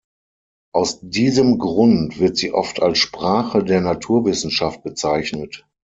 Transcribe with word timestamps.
Aus 0.73 0.99
diesem 1.01 1.59
Grund 1.59 2.19
wird 2.19 2.35
sie 2.35 2.51
oft 2.53 2.81
als 2.81 2.97
"Sprache" 2.97 3.63
der 3.63 3.81
Naturwissenschaft 3.81 4.81
bezeichnet. 4.83 5.67